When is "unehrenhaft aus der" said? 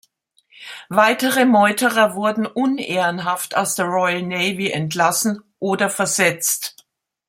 2.47-3.85